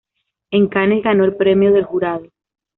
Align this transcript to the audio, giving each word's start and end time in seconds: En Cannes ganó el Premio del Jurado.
En 0.49 0.67
Cannes 0.67 1.03
ganó 1.03 1.25
el 1.25 1.35
Premio 1.35 1.71
del 1.73 1.83
Jurado. 1.85 2.25